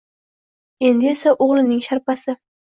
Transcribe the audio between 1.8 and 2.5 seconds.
sharpasi.